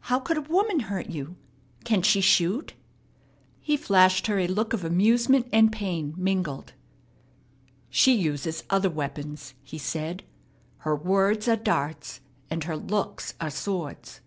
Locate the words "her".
4.26-4.38, 10.80-10.94, 12.64-12.76